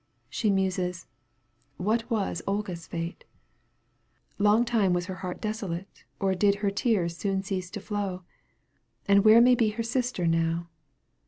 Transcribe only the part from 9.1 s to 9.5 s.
where